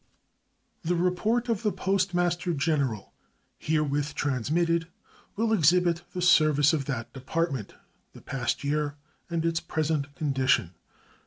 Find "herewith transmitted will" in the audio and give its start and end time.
3.59-5.53